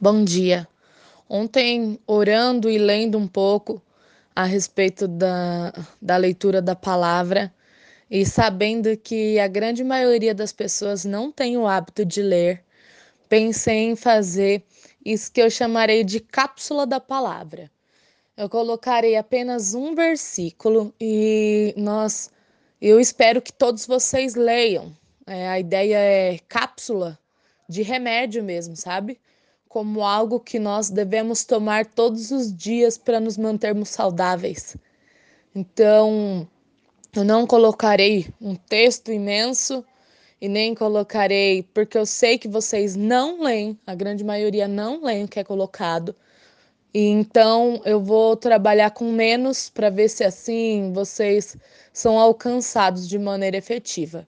Bom 0.00 0.24
dia. 0.24 0.66
Ontem, 1.28 2.00
orando 2.04 2.68
e 2.68 2.78
lendo 2.78 3.16
um 3.16 3.28
pouco 3.28 3.80
a 4.34 4.44
respeito 4.44 5.06
da, 5.06 5.72
da 6.02 6.16
leitura 6.16 6.60
da 6.60 6.74
palavra 6.74 7.54
e 8.10 8.26
sabendo 8.26 8.96
que 8.96 9.38
a 9.38 9.46
grande 9.46 9.84
maioria 9.84 10.34
das 10.34 10.52
pessoas 10.52 11.04
não 11.04 11.30
tem 11.30 11.56
o 11.56 11.66
hábito 11.66 12.04
de 12.04 12.22
ler, 12.22 12.64
pensei 13.28 13.84
em 13.84 13.94
fazer 13.94 14.64
isso 15.04 15.30
que 15.30 15.40
eu 15.40 15.48
chamarei 15.48 16.02
de 16.02 16.18
cápsula 16.18 16.84
da 16.84 16.98
palavra. 16.98 17.70
Eu 18.36 18.48
colocarei 18.48 19.16
apenas 19.16 19.74
um 19.74 19.94
versículo 19.94 20.92
e 21.00 21.72
nós, 21.76 22.30
eu 22.82 22.98
espero 22.98 23.40
que 23.40 23.52
todos 23.52 23.86
vocês 23.86 24.34
leiam. 24.34 24.92
É, 25.24 25.48
a 25.48 25.60
ideia 25.60 25.98
é 25.98 26.38
cápsula 26.48 27.16
de 27.68 27.82
remédio 27.82 28.42
mesmo, 28.42 28.74
sabe? 28.76 29.20
Como 29.74 30.04
algo 30.04 30.38
que 30.38 30.60
nós 30.60 30.88
devemos 30.88 31.44
tomar 31.44 31.84
todos 31.84 32.30
os 32.30 32.56
dias 32.56 32.96
para 32.96 33.18
nos 33.18 33.36
mantermos 33.36 33.88
saudáveis. 33.88 34.76
Então, 35.52 36.48
eu 37.12 37.24
não 37.24 37.44
colocarei 37.44 38.28
um 38.40 38.54
texto 38.54 39.10
imenso 39.10 39.84
e 40.40 40.48
nem 40.48 40.76
colocarei, 40.76 41.64
porque 41.74 41.98
eu 41.98 42.06
sei 42.06 42.38
que 42.38 42.46
vocês 42.46 42.94
não 42.94 43.42
leem, 43.42 43.76
a 43.84 43.96
grande 43.96 44.22
maioria 44.22 44.68
não 44.68 45.02
leem 45.02 45.24
o 45.24 45.28
que 45.28 45.40
é 45.40 45.44
colocado. 45.44 46.14
E 46.94 47.08
então 47.08 47.82
eu 47.84 48.00
vou 48.00 48.36
trabalhar 48.36 48.92
com 48.92 49.10
menos 49.10 49.70
para 49.70 49.90
ver 49.90 50.08
se 50.08 50.22
assim 50.22 50.92
vocês 50.92 51.56
são 51.92 52.16
alcançados 52.16 53.08
de 53.08 53.18
maneira 53.18 53.56
efetiva. 53.56 54.24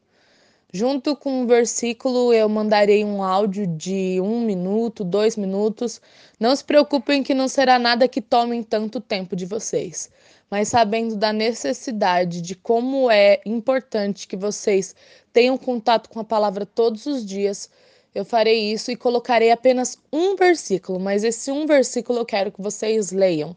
Junto 0.79 1.17
com 1.17 1.43
o 1.43 1.47
versículo, 1.47 2.35
eu 2.35 2.47
mandarei 2.51 3.03
um 3.03 3.23
áudio 3.23 3.67
de 3.67 4.21
um 4.21 4.43
minuto, 4.43 5.05
dois 5.05 5.35
minutos. 5.35 6.03
Não 6.39 6.55
se 6.55 6.63
preocupem 6.63 7.23
que 7.23 7.33
não 7.33 7.49
será 7.49 7.79
nada 7.79 8.07
que 8.07 8.21
tome 8.21 8.63
tanto 8.63 9.01
tempo 9.01 9.35
de 9.35 9.47
vocês, 9.47 10.11
mas 10.51 10.69
sabendo 10.69 11.17
da 11.17 11.33
necessidade 11.33 12.43
de 12.43 12.55
como 12.55 13.11
é 13.11 13.41
importante 13.47 14.29
que 14.29 14.37
vocês 14.37 14.95
tenham 15.33 15.57
contato 15.57 16.11
com 16.11 16.21
a 16.21 16.25
palavra 16.25 16.67
todos 16.67 17.07
os 17.07 17.25
dias, 17.25 17.71
eu 18.15 18.23
farei 18.23 18.71
isso 18.71 18.91
e 18.91 18.97
colocarei 18.97 19.51
apenas 19.51 19.99
um 20.13 20.37
versículo, 20.37 21.01
mas 21.01 21.25
esse 21.25 21.51
um 21.51 21.65
versículo 21.65 22.19
eu 22.19 22.27
quero 22.27 22.53
que 22.53 22.61
vocês 22.61 23.13
leiam. 23.13 23.57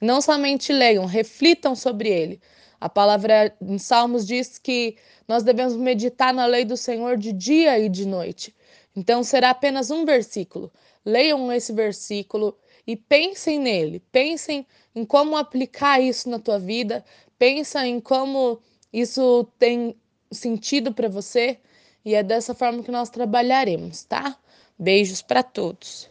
Não 0.00 0.20
somente 0.20 0.72
leiam, 0.72 1.06
reflitam 1.06 1.76
sobre 1.76 2.08
ele. 2.08 2.40
A 2.80 2.88
palavra 2.88 3.54
em 3.60 3.78
Salmos 3.78 4.26
diz 4.26 4.58
que 4.58 4.96
nós 5.26 5.42
devemos 5.42 5.76
meditar 5.76 6.32
na 6.32 6.46
lei 6.46 6.64
do 6.64 6.76
Senhor 6.76 7.16
de 7.16 7.32
dia 7.32 7.78
e 7.78 7.88
de 7.88 8.06
noite. 8.06 8.54
Então 8.94 9.22
será 9.22 9.50
apenas 9.50 9.90
um 9.90 10.04
versículo. 10.04 10.72
Leiam 11.04 11.52
esse 11.52 11.72
versículo 11.72 12.56
e 12.86 12.96
pensem 12.96 13.58
nele. 13.58 14.00
Pensem 14.12 14.66
em 14.94 15.04
como 15.04 15.36
aplicar 15.36 16.00
isso 16.00 16.28
na 16.28 16.38
tua 16.38 16.58
vida. 16.58 17.04
Pensa 17.38 17.86
em 17.86 18.00
como 18.00 18.60
isso 18.92 19.46
tem 19.58 19.96
sentido 20.30 20.92
para 20.92 21.08
você 21.08 21.58
e 22.04 22.14
é 22.14 22.22
dessa 22.22 22.54
forma 22.54 22.82
que 22.82 22.90
nós 22.90 23.10
trabalharemos, 23.10 24.04
tá? 24.04 24.38
Beijos 24.78 25.22
para 25.22 25.42
todos. 25.42 26.08